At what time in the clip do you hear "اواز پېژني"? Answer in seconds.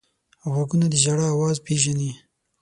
1.33-2.11